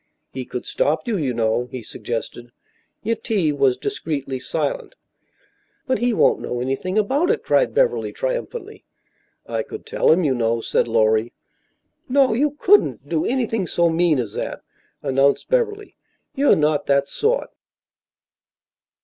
[0.33, 2.51] "He could stop you, you know," he suggested.
[3.03, 4.95] Yetive was discreetly silent.
[5.85, 8.83] "But he won't know anything about it," cried Beverly triumphantly.
[9.45, 11.33] "I could tell him, you know," said Lorry.
[12.09, 14.63] "No, you couldn't do anything so mean as that,"
[15.03, 15.95] announced Beverly.
[16.33, 17.51] "You're not that sort."